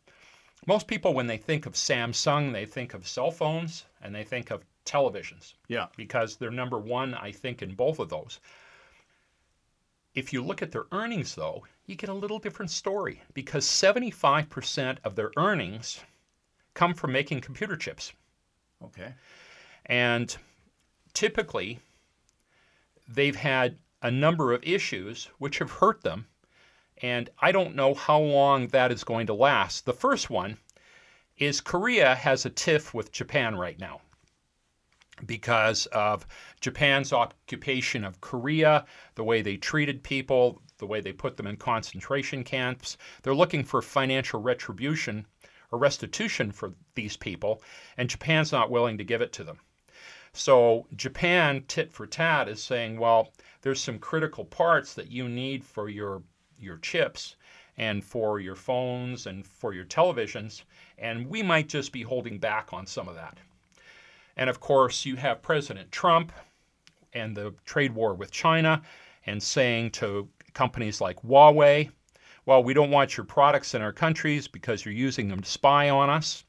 Most 0.69 0.87
people, 0.87 1.15
when 1.15 1.27
they 1.27 1.37
think 1.37 1.67
of 1.67 1.73
Samsung, 1.73 2.53
they 2.53 2.65
think 2.65 2.95
of 2.95 3.09
cell 3.09 3.33
phones 3.33 3.87
and 4.01 4.15
they 4.15 4.23
think 4.23 4.53
of 4.53 4.65
televisions. 4.87 5.55
Yeah. 5.67 5.89
Because 5.97 6.37
they're 6.37 6.53
number 6.53 6.79
one, 6.79 7.13
I 7.15 7.33
think, 7.33 7.61
in 7.61 7.75
both 7.75 7.99
of 7.99 8.09
those. 8.09 8.39
If 10.15 10.33
you 10.33 10.45
look 10.45 10.63
at 10.63 10.71
their 10.71 10.87
earnings, 10.93 11.35
though, 11.35 11.65
you 11.87 11.97
get 11.97 12.09
a 12.09 12.15
little 12.15 12.39
different 12.39 12.71
story 12.71 13.21
because 13.33 13.67
75% 13.67 14.99
of 15.03 15.17
their 15.17 15.33
earnings 15.37 16.05
come 16.75 16.95
from 16.95 17.11
making 17.11 17.41
computer 17.41 17.77
chips. 17.77 18.13
Okay. 18.85 19.15
And 19.87 20.37
typically, 21.13 21.81
they've 23.09 23.37
had 23.37 23.79
a 24.03 24.11
number 24.11 24.53
of 24.53 24.63
issues 24.63 25.29
which 25.39 25.59
have 25.59 25.71
hurt 25.71 26.03
them 26.03 26.27
and 27.03 27.29
I 27.41 27.53
don't 27.53 27.75
know 27.75 27.95
how 27.95 28.21
long 28.21 28.69
that 28.69 28.93
is 28.93 29.05
going 29.05 29.27
to 29.27 29.35
last. 29.35 29.85
The 29.85 29.93
first 29.93 30.31
one 30.31 30.59
is 31.37 31.61
Korea 31.61 32.15
has 32.15 32.47
a 32.47 32.51
tiff 32.51 32.95
with 32.95 33.11
Japan 33.13 33.57
right 33.57 33.79
now. 33.79 34.01
because 35.27 35.87
of 35.87 36.27
Japan's 36.61 37.13
occupation 37.13 38.05
of 38.05 38.21
Korea, 38.21 38.85
the 39.15 39.25
way 39.25 39.43
they 39.43 39.57
treated 39.57 40.03
people, 40.03 40.61
the 40.79 40.87
way 40.87 41.01
they 41.01 41.13
put 41.13 41.37
them 41.37 41.47
in 41.47 41.57
concentration 41.57 42.43
camps. 42.45 42.97
They're 43.23 43.35
looking 43.35 43.65
for 43.65 43.81
financial 43.83 44.41
retribution 44.41 45.27
or 45.75 45.79
restitution 45.79 46.53
for 46.53 46.73
these 46.95 47.17
people, 47.17 47.61
and 47.97 48.09
Japan's 48.09 48.53
not 48.53 48.71
willing 48.71 48.97
to 48.97 49.05
give 49.05 49.21
it 49.21 49.33
to 49.33 49.43
them. 49.43 49.59
So 50.33 50.87
Japan, 50.95 51.65
tit 51.67 51.93
for 51.93 52.07
tat, 52.07 52.49
is 52.49 52.63
saying, 52.63 52.99
well, 52.99 53.33
there's 53.63 53.81
some 53.81 53.99
critical 53.99 54.45
parts 54.45 54.95
that 54.95 55.11
you 55.11 55.29
need 55.29 55.65
for 55.65 55.89
your 55.89 56.23
your 56.61 56.79
chips 56.79 57.35
and 57.77 58.05
for 58.05 58.39
your 58.39 58.55
phones 58.55 59.27
and 59.27 59.45
for 59.45 59.75
your 59.75 59.85
televisions, 59.85 60.63
and 60.97 61.29
we 61.29 61.43
might 61.43 61.69
just 61.69 61.91
be 61.93 62.03
holding 62.03 62.39
back 62.39 62.73
on 62.73 62.87
some 62.87 63.09
of 63.09 63.17
that. 63.17 63.37
And 64.37 64.49
of 64.49 64.61
course, 64.61 65.05
you 65.05 65.17
have 65.17 65.43
President 65.43 65.91
Trump 65.91 66.33
and 67.13 67.37
the 67.37 67.53
trade 67.65 67.93
war 67.93 68.15
with 68.15 68.31
China 68.31 68.83
and 69.27 69.43
saying 69.43 69.91
to 69.91 70.29
companies 70.53 71.01
like 71.01 71.21
Huawei, 71.23 71.91
well, 72.47 72.63
we 72.63 72.75
don't 72.75 72.91
want 72.91 73.17
your 73.17 73.25
products 73.25 73.75
in 73.75 73.83
our 73.83 73.93
countries 73.93 74.49
because 74.49 74.85
you're 74.85 74.95
using 74.95 75.29
them 75.29 75.41
to 75.41 75.51
spy 75.51 75.89
on 75.89 76.11
us. 76.11 76.45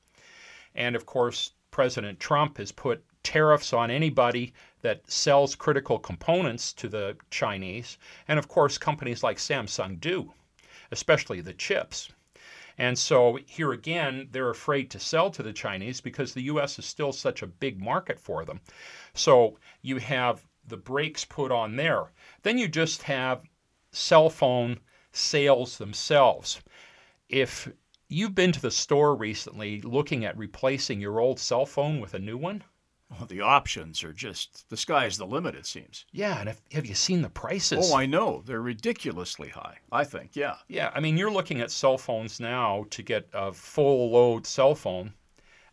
And 0.75 0.95
of 0.95 1.05
course, 1.05 1.51
President 1.71 2.19
Trump 2.19 2.57
has 2.57 2.71
put 2.71 3.03
tariffs 3.23 3.73
on 3.73 3.89
anybody 3.89 4.53
that 4.81 5.09
sells 5.09 5.55
critical 5.55 5.97
components 5.97 6.73
to 6.73 6.87
the 6.87 7.17
Chinese. 7.31 7.97
And 8.27 8.37
of 8.37 8.47
course, 8.47 8.77
companies 8.77 9.23
like 9.23 9.37
Samsung 9.37 9.99
do, 9.99 10.33
especially 10.91 11.41
the 11.41 11.53
chips. 11.53 12.09
And 12.77 12.99
so 12.99 13.39
here 13.45 13.71
again, 13.71 14.27
they're 14.31 14.49
afraid 14.49 14.91
to 14.91 14.99
sell 14.99 15.29
to 15.31 15.41
the 15.41 15.53
Chinese 15.53 16.01
because 16.01 16.33
the 16.33 16.43
US 16.43 16.77
is 16.77 16.85
still 16.85 17.13
such 17.13 17.41
a 17.41 17.47
big 17.47 17.81
market 17.81 18.19
for 18.19 18.43
them. 18.43 18.59
So 19.13 19.57
you 19.81 19.97
have 19.97 20.45
the 20.67 20.77
brakes 20.77 21.23
put 21.23 21.51
on 21.51 21.77
there. 21.77 22.11
Then 22.43 22.57
you 22.57 22.67
just 22.67 23.03
have 23.03 23.43
cell 23.91 24.29
phone 24.29 24.79
sales 25.15 25.77
themselves. 25.77 26.61
If 27.29 27.71
you've 28.07 28.35
been 28.35 28.51
to 28.51 28.61
the 28.61 28.71
store 28.71 29.15
recently 29.15 29.81
looking 29.81 30.25
at 30.25 30.37
replacing 30.37 31.01
your 31.01 31.19
old 31.19 31.39
cell 31.39 31.65
phone 31.65 31.99
with 31.99 32.13
a 32.13 32.19
new 32.19 32.37
one, 32.37 32.63
well, 33.09 33.25
the 33.25 33.41
options 33.41 34.03
are 34.03 34.13
just 34.13 34.67
the 34.69 34.77
sky's 34.77 35.17
the 35.17 35.25
limit, 35.25 35.55
it 35.55 35.65
seems. 35.65 36.05
Yeah, 36.11 36.39
and 36.39 36.49
have, 36.49 36.61
have 36.71 36.85
you 36.85 36.95
seen 36.95 37.21
the 37.21 37.29
prices? 37.29 37.91
Oh, 37.91 37.95
I 37.95 38.05
know. 38.05 38.41
They're 38.45 38.61
ridiculously 38.61 39.49
high, 39.49 39.77
I 39.91 40.03
think, 40.03 40.35
yeah. 40.35 40.55
Yeah, 40.67 40.91
I 40.93 40.99
mean, 40.99 41.17
you're 41.17 41.31
looking 41.31 41.61
at 41.61 41.71
cell 41.71 41.97
phones 41.97 42.39
now 42.39 42.85
to 42.89 43.03
get 43.03 43.29
a 43.33 43.53
full 43.53 44.11
load 44.11 44.45
cell 44.45 44.75
phone, 44.75 45.13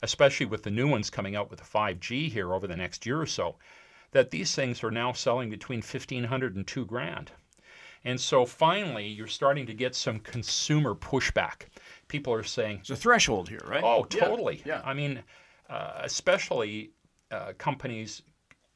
especially 0.02 0.46
with 0.46 0.62
the 0.62 0.70
new 0.70 0.88
ones 0.88 1.11
coming 1.11 1.34
out 1.34 1.50
with 1.50 1.58
the 1.58 1.64
5G 1.64 2.30
here 2.30 2.52
over 2.52 2.66
the 2.66 2.76
next 2.76 3.06
year 3.06 3.20
or 3.20 3.26
so, 3.26 3.56
that 4.12 4.30
these 4.30 4.54
things 4.54 4.84
are 4.84 4.90
now 4.90 5.12
selling 5.12 5.49
between 5.49 5.78
1500 5.78 6.54
and 6.54 6.66
2 6.66 6.84
grand. 6.84 7.32
And 8.04 8.21
so 8.21 8.44
finally, 8.44 9.06
you're 9.06 9.26
starting 9.26 9.66
to 9.66 9.75
get 9.75 9.94
some 9.94 10.18
consumer 10.21 10.94
pushback. 10.94 11.66
People 12.09 12.32
are 12.32 12.42
saying, 12.42 12.82
There's 12.87 12.99
a 12.99 13.02
threshold 13.02 13.49
here, 13.49 13.62
right? 13.66 13.82
Oh, 13.85 14.04
totally. 14.04 14.62
Yeah. 14.64 14.80
yeah. 14.80 14.82
I 14.85 14.94
mean, 14.94 15.23
uh, 15.71 16.00
especially 16.02 16.90
uh, 17.30 17.52
companies 17.59 18.23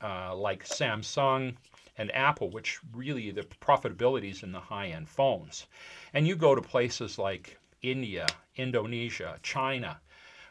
uh, 0.03 0.35
like 0.35 0.65
Samsung 0.65 1.57
and 1.99 2.15
Apple, 2.15 2.51
which 2.51 2.79
really 2.93 3.31
the 3.31 3.43
profitability 3.43 4.31
is 4.31 4.43
in 4.43 4.53
the 4.53 4.61
high 4.61 4.89
end 4.89 5.09
phones. 5.09 5.67
And 6.15 6.27
you 6.27 6.37
go 6.37 6.55
to 6.55 6.63
places 6.63 7.19
like 7.19 7.59
India, 7.83 8.27
Indonesia, 8.57 9.39
China, 9.43 10.01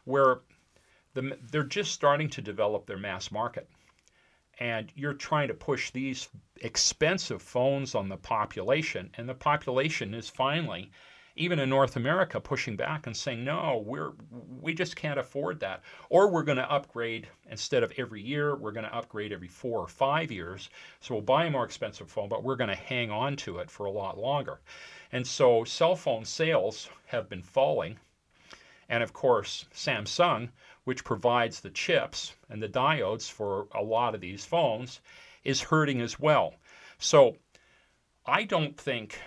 where 0.05 0.39
the, 1.13 1.37
they're 1.51 1.63
just 1.63 1.91
starting 1.93 2.29
to 2.29 2.41
develop 2.41 2.85
their 2.85 2.97
mass 2.97 3.31
market. 3.31 3.69
And 4.59 4.91
you're 4.95 5.13
trying 5.13 5.49
to 5.49 5.53
push 5.53 5.91
these 5.91 6.29
expensive 6.61 7.41
phones 7.41 7.93
on 7.95 8.09
the 8.09 8.17
population, 8.17 9.11
and 9.15 9.27
the 9.27 9.33
population 9.33 10.13
is 10.13 10.29
finally 10.29 10.91
even 11.37 11.59
in 11.59 11.69
North 11.69 11.97
America, 11.97 12.39
pushing 12.39 12.77
back 12.77 13.07
and 13.07 13.15
saying, 13.15 13.43
no, 13.43 13.83
we're 13.85 14.13
we 14.61 14.73
just 14.73 14.95
can't 14.95 15.19
afford 15.19 15.59
that. 15.59 15.83
Or 16.09 16.29
we're 16.29 16.43
going 16.43 16.57
to 16.57 16.71
upgrade 16.71 17.27
instead 17.51 17.83
of 17.83 17.91
every 17.97 18.21
year, 18.21 18.55
we're 18.55 18.71
going 18.71 18.85
to 18.85 18.95
upgrade 18.95 19.33
every 19.33 19.49
four 19.49 19.81
or 19.81 19.87
five 19.87 20.31
years. 20.31 20.69
So 21.01 21.13
we'll 21.13 21.23
buy 21.23 21.45
a 21.45 21.51
more 21.51 21.65
expensive 21.65 22.09
phone, 22.09 22.29
but 22.29 22.43
we're 22.43 22.55
going 22.55 22.69
to 22.69 22.75
hang 22.75 23.11
on 23.11 23.35
to 23.37 23.57
it 23.59 23.69
for 23.69 23.85
a 23.85 23.91
lot 23.91 24.17
longer. 24.17 24.61
And 25.11 25.27
so 25.27 25.65
cell 25.65 25.95
phone 25.95 26.23
sales 26.23 26.89
have 27.07 27.27
been 27.27 27.43
falling. 27.43 27.99
And 28.87 29.03
of 29.03 29.11
course, 29.11 29.65
Samsung, 29.73 30.49
which 30.85 31.03
provides 31.03 31.59
the 31.59 31.69
chips 31.69 32.33
and 32.49 32.63
the 32.63 32.69
diodes 32.69 33.29
for 33.29 33.67
a 33.75 33.83
lot 33.83 34.15
of 34.15 34.21
these 34.21 34.45
phones, 34.45 35.01
is 35.43 35.61
hurting 35.61 36.01
as 36.01 36.19
well. 36.19 36.55
So 36.97 37.37
I 38.25 38.45
don't 38.45 38.75
think 38.77 39.19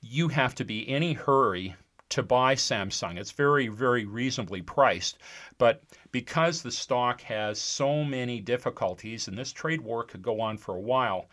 you 0.00 0.28
have 0.28 0.54
to 0.54 0.64
be 0.64 0.88
in 0.88 0.96
any 0.96 1.12
hurry 1.12 1.74
to 2.10 2.22
buy 2.22 2.54
Samsung. 2.54 3.18
It's 3.18 3.30
very, 3.30 3.68
very 3.68 4.04
reasonably 4.04 4.62
priced. 4.62 5.18
But 5.58 5.82
because 6.10 6.62
the 6.62 6.72
stock 6.72 7.20
has 7.22 7.58
so 7.58 8.04
many 8.04 8.40
difficulties, 8.40 9.28
and 9.28 9.38
this 9.38 9.52
trade 9.52 9.80
war 9.80 10.04
could 10.04 10.22
go 10.22 10.40
on 10.40 10.58
for 10.58 10.74
a 10.74 10.80
while, 10.80 11.28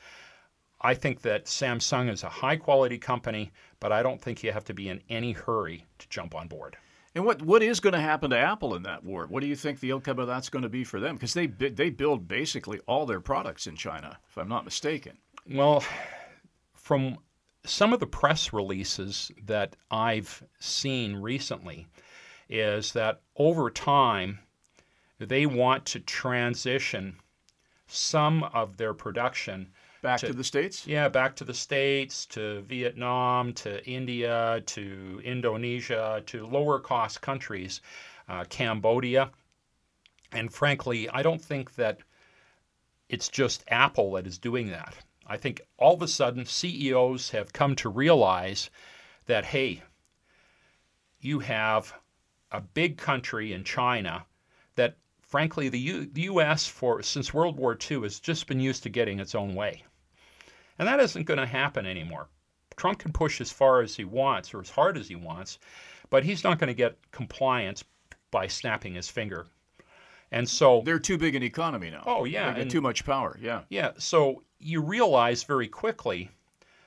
I 0.79 0.93
think 0.93 1.21
that 1.21 1.45
Samsung 1.45 2.11
is 2.11 2.23
a 2.23 2.29
high 2.29 2.57
quality 2.57 2.99
company, 2.99 3.51
but 3.79 3.91
I 3.91 4.03
don't 4.03 4.21
think 4.21 4.43
you 4.43 4.51
have 4.51 4.65
to 4.65 4.73
be 4.73 4.89
in 4.89 5.01
any 5.09 5.31
hurry 5.31 5.85
to 5.97 6.09
jump 6.09 6.35
on 6.35 6.47
board. 6.47 6.77
And 7.17 7.25
what, 7.25 7.41
what 7.41 7.63
is 7.63 7.79
going 7.79 7.95
to 7.95 7.99
happen 7.99 8.29
to 8.29 8.37
Apple 8.37 8.75
in 8.75 8.83
that 8.83 9.03
war? 9.03 9.25
What 9.25 9.41
do 9.41 9.47
you 9.47 9.55
think 9.55 9.79
the 9.79 9.91
outcome 9.91 10.19
of 10.19 10.27
that's 10.27 10.49
going 10.49 10.61
to 10.61 10.69
be 10.69 10.83
for 10.83 10.99
them? 10.99 11.15
Because 11.15 11.33
they 11.33 11.47
they 11.47 11.89
build 11.89 12.27
basically 12.27 12.79
all 12.85 13.07
their 13.07 13.19
products 13.19 13.65
in 13.65 13.75
China, 13.75 14.19
if 14.29 14.37
I'm 14.37 14.47
not 14.47 14.65
mistaken. 14.65 15.17
Well, 15.49 15.83
from 16.75 17.17
some 17.65 17.91
of 17.91 17.99
the 17.99 18.05
press 18.05 18.53
releases 18.53 19.31
that 19.45 19.75
I've 19.89 20.43
seen 20.59 21.15
recently 21.15 21.87
is 22.49 22.93
that 22.93 23.21
over 23.35 23.71
time 23.71 24.37
they 25.17 25.47
want 25.47 25.87
to 25.87 25.99
transition 25.99 27.15
some 27.87 28.43
of 28.43 28.77
their 28.77 28.93
production 28.93 29.71
back 30.01 30.19
to, 30.19 30.27
to, 30.27 30.33
the 30.33 30.43
states. 30.43 30.87
Yeah, 30.87 31.09
back 31.09 31.35
to 31.37 31.43
the 31.43 31.53
states, 31.53 32.25
to 32.27 32.61
Vietnam, 32.61 33.53
to 33.53 33.85
India, 33.85 34.61
to 34.65 35.21
Indonesia, 35.23 36.23
to 36.27 36.45
lower 36.45 36.79
cost 36.79 37.21
countries, 37.21 37.81
uh, 38.29 38.45
Cambodia, 38.49 39.31
and 40.31 40.53
frankly, 40.53 41.09
I 41.09 41.23
don't 41.23 41.41
think 41.41 41.75
that 41.75 41.99
it's 43.09 43.29
just 43.29 43.63
Apple 43.69 44.13
that 44.13 44.27
is 44.27 44.37
doing 44.37 44.69
that. 44.69 44.95
I 45.25 45.37
think 45.37 45.61
all 45.77 45.93
of 45.93 46.01
a 46.01 46.07
sudden 46.07 46.45
CEOs 46.45 47.31
have 47.31 47.53
come 47.53 47.75
to 47.77 47.89
realize 47.89 48.69
that, 49.25 49.45
hey, 49.45 49.83
you 51.19 51.39
have 51.39 51.93
a 52.51 52.61
big 52.61 52.97
country 52.97 53.51
in 53.53 53.63
China 53.63 54.25
that, 54.75 54.95
frankly, 55.27 55.69
the, 55.69 55.79
U- 55.79 56.09
the 56.11 56.21
U.S. 56.21 56.65
for 56.65 57.03
since 57.03 57.33
World 57.33 57.57
War 57.57 57.77
II 57.89 58.01
has 58.01 58.19
just 58.19 58.47
been 58.47 58.59
used 58.59 58.83
to 58.83 58.89
getting 58.89 59.19
its 59.19 59.35
own 59.35 59.53
way, 59.53 59.83
and 60.79 60.87
that 60.87 60.99
isn't 60.99 61.25
going 61.25 61.39
to 61.39 61.45
happen 61.45 61.85
anymore. 61.85 62.27
Trump 62.75 62.99
can 62.99 63.11
push 63.11 63.41
as 63.41 63.51
far 63.51 63.81
as 63.81 63.95
he 63.95 64.05
wants 64.05 64.53
or 64.53 64.61
as 64.61 64.69
hard 64.69 64.97
as 64.97 65.07
he 65.07 65.15
wants, 65.15 65.59
but 66.09 66.23
he's 66.23 66.43
not 66.43 66.59
going 66.59 66.67
to 66.67 66.73
get 66.73 66.97
compliance 67.11 67.83
by 68.31 68.47
snapping 68.47 68.93
his 68.93 69.09
finger. 69.09 69.47
And 70.31 70.47
so 70.47 70.81
they're 70.85 70.99
too 70.99 71.17
big 71.17 71.35
an 71.35 71.43
economy 71.43 71.89
now. 71.89 72.03
Oh 72.05 72.25
yeah, 72.25 72.53
get 72.53 72.69
too 72.69 72.81
much 72.81 73.05
power. 73.05 73.37
Yeah. 73.41 73.61
Yeah. 73.69 73.91
So 73.97 74.43
you 74.59 74.81
realize 74.81 75.43
very 75.43 75.67
quickly 75.67 76.29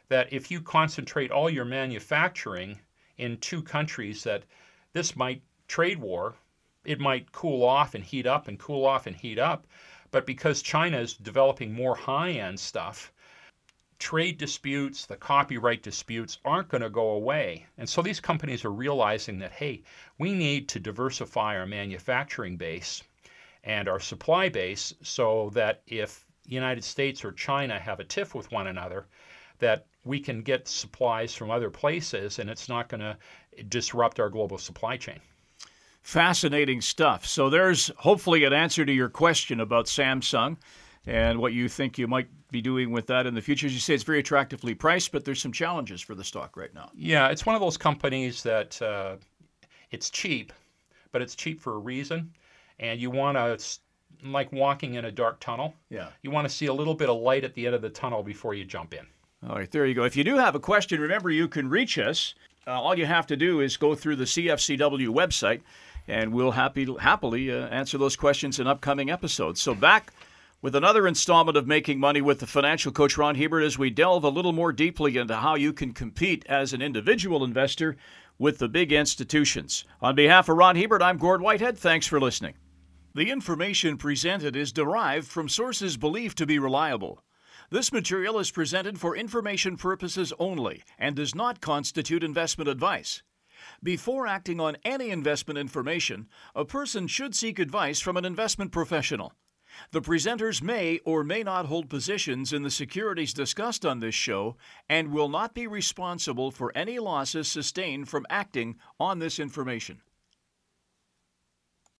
that 0.08 0.32
if 0.32 0.50
you 0.50 0.60
concentrate 0.60 1.30
all 1.30 1.48
your 1.48 1.64
manufacturing 1.64 2.78
in 3.16 3.38
two 3.38 3.62
countries, 3.62 4.24
that 4.24 4.44
this 4.92 5.16
might 5.16 5.42
trade 5.68 5.98
war, 5.98 6.34
it 6.84 6.98
might 6.98 7.32
cool 7.32 7.62
off 7.62 7.94
and 7.94 8.04
heat 8.04 8.26
up 8.26 8.48
and 8.48 8.58
cool 8.58 8.86
off 8.86 9.06
and 9.06 9.16
heat 9.16 9.38
up. 9.38 9.66
But 10.10 10.26
because 10.26 10.62
China 10.62 10.98
is 10.98 11.14
developing 11.14 11.72
more 11.72 11.94
high 11.94 12.32
end 12.32 12.58
stuff, 12.58 13.12
trade 13.98 14.38
disputes, 14.38 15.04
the 15.06 15.16
copyright 15.16 15.82
disputes 15.82 16.38
aren't 16.44 16.68
going 16.68 16.82
to 16.82 16.90
go 16.90 17.10
away. 17.10 17.66
And 17.76 17.88
so 17.88 18.02
these 18.02 18.18
companies 18.18 18.64
are 18.64 18.72
realizing 18.72 19.38
that, 19.40 19.52
hey, 19.52 19.82
we 20.18 20.32
need 20.32 20.68
to 20.70 20.80
diversify 20.80 21.56
our 21.56 21.66
manufacturing 21.66 22.56
base 22.56 23.02
and 23.62 23.88
our 23.88 24.00
supply 24.00 24.48
base 24.48 24.94
so 25.02 25.50
that 25.50 25.82
if 25.86 26.24
the 26.44 26.54
United 26.54 26.82
States 26.82 27.24
or 27.24 27.32
China 27.32 27.78
have 27.78 28.00
a 28.00 28.04
tiff 28.04 28.34
with 28.34 28.50
one 28.50 28.66
another, 28.66 29.06
that 29.58 29.86
we 30.04 30.18
can 30.18 30.42
get 30.42 30.66
supplies 30.66 31.34
from 31.34 31.50
other 31.50 31.70
places 31.70 32.38
and 32.38 32.48
it's 32.48 32.68
not 32.68 32.88
going 32.88 33.00
to 33.00 33.16
disrupt 33.64 34.18
our 34.18 34.30
global 34.30 34.56
supply 34.56 34.96
chain. 34.96 35.20
Fascinating 36.10 36.80
stuff. 36.80 37.24
So 37.24 37.48
there's 37.48 37.92
hopefully 37.96 38.42
an 38.42 38.52
answer 38.52 38.84
to 38.84 38.92
your 38.92 39.08
question 39.08 39.60
about 39.60 39.86
Samsung 39.86 40.56
and 41.06 41.38
what 41.38 41.52
you 41.52 41.68
think 41.68 41.98
you 41.98 42.08
might 42.08 42.26
be 42.50 42.60
doing 42.60 42.90
with 42.90 43.06
that 43.06 43.28
in 43.28 43.34
the 43.36 43.40
future. 43.40 43.68
As 43.68 43.74
you 43.74 43.78
say, 43.78 43.94
it's 43.94 44.02
very 44.02 44.18
attractively 44.18 44.74
priced, 44.74 45.12
but 45.12 45.24
there's 45.24 45.40
some 45.40 45.52
challenges 45.52 46.00
for 46.00 46.16
the 46.16 46.24
stock 46.24 46.56
right 46.56 46.74
now. 46.74 46.90
Yeah, 46.96 47.28
it's 47.28 47.46
one 47.46 47.54
of 47.54 47.60
those 47.60 47.76
companies 47.76 48.42
that 48.42 48.82
uh, 48.82 49.18
it's 49.92 50.10
cheap, 50.10 50.52
but 51.12 51.22
it's 51.22 51.36
cheap 51.36 51.60
for 51.60 51.74
a 51.74 51.78
reason, 51.78 52.32
and 52.80 53.00
you 53.00 53.08
want 53.08 53.36
to 53.36 54.28
like 54.28 54.50
walking 54.50 54.94
in 54.94 55.04
a 55.04 55.12
dark 55.12 55.38
tunnel. 55.38 55.74
Yeah. 55.90 56.08
You 56.22 56.32
want 56.32 56.48
to 56.48 56.52
see 56.52 56.66
a 56.66 56.74
little 56.74 56.94
bit 56.94 57.08
of 57.08 57.20
light 57.20 57.44
at 57.44 57.54
the 57.54 57.66
end 57.66 57.76
of 57.76 57.82
the 57.82 57.88
tunnel 57.88 58.24
before 58.24 58.54
you 58.54 58.64
jump 58.64 58.94
in. 58.94 59.06
All 59.48 59.54
right, 59.54 59.70
there 59.70 59.86
you 59.86 59.94
go. 59.94 60.02
If 60.02 60.16
you 60.16 60.24
do 60.24 60.38
have 60.38 60.56
a 60.56 60.60
question, 60.60 61.00
remember 61.00 61.30
you 61.30 61.46
can 61.46 61.70
reach 61.70 61.98
us. 61.98 62.34
Uh, 62.66 62.72
all 62.72 62.98
you 62.98 63.06
have 63.06 63.28
to 63.28 63.36
do 63.36 63.60
is 63.60 63.76
go 63.76 63.94
through 63.94 64.16
the 64.16 64.24
CFCW 64.24 65.08
website, 65.08 65.60
and 66.08 66.32
we'll 66.32 66.52
happy, 66.52 66.86
happily 67.00 67.50
uh, 67.50 67.66
answer 67.68 67.98
those 67.98 68.16
questions 68.16 68.58
in 68.58 68.66
upcoming 68.66 69.10
episodes. 69.10 69.60
So, 69.60 69.74
back 69.74 70.12
with 70.62 70.74
another 70.74 71.06
installment 71.06 71.56
of 71.56 71.66
Making 71.66 71.98
Money 71.98 72.20
with 72.20 72.40
the 72.40 72.46
financial 72.46 72.92
coach 72.92 73.16
Ron 73.16 73.34
Hebert 73.34 73.64
as 73.64 73.78
we 73.78 73.90
delve 73.90 74.24
a 74.24 74.28
little 74.28 74.52
more 74.52 74.72
deeply 74.72 75.16
into 75.16 75.36
how 75.36 75.54
you 75.54 75.72
can 75.72 75.92
compete 75.92 76.44
as 76.46 76.72
an 76.72 76.82
individual 76.82 77.44
investor 77.44 77.96
with 78.38 78.58
the 78.58 78.68
big 78.68 78.92
institutions. 78.92 79.84
On 80.00 80.14
behalf 80.14 80.48
of 80.48 80.56
Ron 80.56 80.76
Hebert, 80.76 81.02
I'm 81.02 81.18
Gord 81.18 81.40
Whitehead. 81.40 81.78
Thanks 81.78 82.06
for 82.06 82.20
listening. 82.20 82.54
The 83.14 83.30
information 83.30 83.96
presented 83.96 84.54
is 84.54 84.72
derived 84.72 85.26
from 85.26 85.48
sources 85.48 85.96
believed 85.96 86.38
to 86.38 86.46
be 86.46 86.58
reliable. 86.58 87.24
This 87.70 87.92
material 87.92 88.38
is 88.38 88.50
presented 88.50 88.98
for 88.98 89.16
information 89.16 89.76
purposes 89.76 90.32
only 90.38 90.82
and 90.98 91.16
does 91.16 91.34
not 91.34 91.60
constitute 91.60 92.22
investment 92.22 92.68
advice. 92.68 93.22
Before 93.82 94.26
acting 94.26 94.60
on 94.60 94.76
any 94.84 95.08
investment 95.08 95.58
information, 95.58 96.28
a 96.54 96.66
person 96.66 97.06
should 97.06 97.34
seek 97.34 97.58
advice 97.58 97.98
from 97.98 98.18
an 98.18 98.26
investment 98.26 98.72
professional. 98.72 99.32
The 99.92 100.02
presenters 100.02 100.60
may 100.60 100.98
or 101.04 101.24
may 101.24 101.42
not 101.42 101.64
hold 101.64 101.88
positions 101.88 102.52
in 102.52 102.62
the 102.62 102.70
securities 102.70 103.32
discussed 103.32 103.86
on 103.86 104.00
this 104.00 104.14
show 104.14 104.56
and 104.88 105.12
will 105.12 105.30
not 105.30 105.54
be 105.54 105.66
responsible 105.66 106.50
for 106.50 106.76
any 106.76 106.98
losses 106.98 107.48
sustained 107.48 108.08
from 108.08 108.26
acting 108.28 108.76
on 108.98 109.18
this 109.18 109.38
information. 109.38 110.02